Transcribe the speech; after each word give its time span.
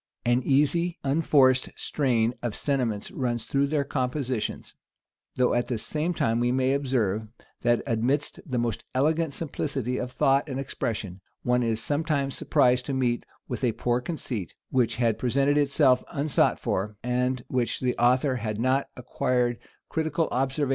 An 0.25 0.41
easy, 0.41 0.97
unforced 1.03 1.69
strain 1.75 2.33
of 2.41 2.55
sentiment 2.55 3.11
runs 3.11 3.45
through 3.45 3.67
their 3.67 3.83
compositions; 3.83 4.73
though 5.35 5.53
at 5.53 5.67
the 5.67 5.77
same 5.77 6.15
time 6.15 6.39
we 6.39 6.51
may 6.51 6.73
observe, 6.73 7.27
that, 7.61 7.83
amidst 7.85 8.39
the 8.43 8.57
most 8.57 8.83
elegant 8.95 9.31
simplicity 9.31 9.99
of 9.99 10.11
thought 10.11 10.49
and 10.49 10.59
expression, 10.59 11.21
one 11.43 11.61
is 11.61 11.79
sometimes 11.83 12.35
surprised 12.35 12.87
to 12.87 12.95
meet 12.95 13.27
with 13.47 13.63
a 13.63 13.73
poor 13.73 14.01
conceit, 14.01 14.55
which 14.71 14.95
had 14.95 15.19
presented 15.19 15.55
itself 15.55 16.03
unsought 16.11 16.59
for, 16.59 16.97
and 17.03 17.43
which 17.47 17.79
the 17.79 17.95
author 17.99 18.37
had 18.37 18.59
not 18.59 18.89
acquired 18.97 19.59
critical 19.87 20.23
observation 20.29 20.29
enough 20.41 20.55
to 20.57 20.61
condemn. 20.65 20.69